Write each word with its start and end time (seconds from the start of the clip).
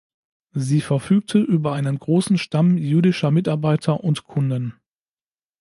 Sie 0.55 0.81
verfügte 0.81 1.37
über 1.37 1.73
einen 1.73 1.99
großen 1.99 2.39
Stamm 2.39 2.75
jüdischer 2.75 3.29
Mitarbeiter 3.29 4.03
und 4.03 4.23
Kunden. 4.23 4.73